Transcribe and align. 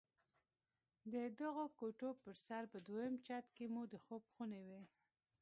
د 1.13 1.15
دغو 1.39 1.65
کوټو 1.79 2.09
پر 2.21 2.35
سر 2.45 2.63
په 2.71 2.77
دويم 2.87 3.13
چت 3.25 3.45
کښې 3.55 3.65
مو 3.73 3.83
د 3.91 3.93
خوب 4.03 4.23
خونې 4.33 4.61
وې. 4.67 4.81